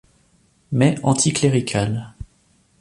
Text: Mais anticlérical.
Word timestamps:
Mais 0.71 0.95
anticlérical. 1.03 2.15